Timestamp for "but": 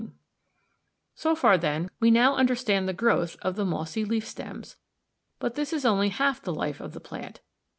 5.37-5.53